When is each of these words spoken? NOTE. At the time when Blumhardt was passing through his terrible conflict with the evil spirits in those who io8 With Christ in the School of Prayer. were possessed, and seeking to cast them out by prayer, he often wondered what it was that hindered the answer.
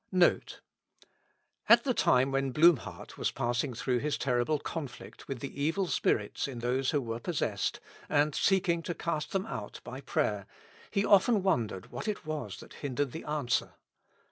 NOTE. 0.11 0.61
At 1.69 1.83
the 1.83 1.93
time 1.93 2.31
when 2.31 2.51
Blumhardt 2.51 3.19
was 3.19 3.29
passing 3.29 3.75
through 3.75 3.99
his 3.99 4.17
terrible 4.17 4.57
conflict 4.57 5.27
with 5.27 5.41
the 5.41 5.61
evil 5.61 5.85
spirits 5.85 6.47
in 6.47 6.57
those 6.57 6.89
who 6.89 6.99
io8 6.99 7.03
With 7.03 7.23
Christ 7.25 7.27
in 7.29 7.29
the 7.29 7.33
School 7.35 7.37
of 7.37 7.37
Prayer. 7.37 7.49
were 7.51 7.53
possessed, 7.53 7.79
and 8.25 8.33
seeking 8.35 8.81
to 8.81 8.95
cast 8.95 9.31
them 9.31 9.45
out 9.45 9.79
by 9.83 10.01
prayer, 10.01 10.47
he 10.89 11.05
often 11.05 11.43
wondered 11.43 11.91
what 11.91 12.07
it 12.07 12.25
was 12.25 12.57
that 12.61 12.73
hindered 12.81 13.11
the 13.11 13.25
answer. 13.25 13.75